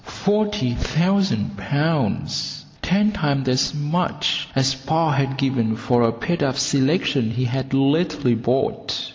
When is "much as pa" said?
3.75-5.11